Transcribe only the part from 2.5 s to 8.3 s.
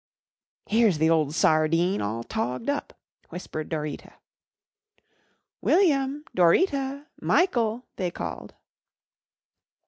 up," whispered Dorita. "William! Dorita! Michael!" they